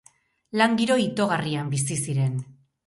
Lan 0.61 0.73
giro 0.79 0.97
itogarrian 1.03 1.71
bizi 1.77 2.03
ziren. 2.09 2.39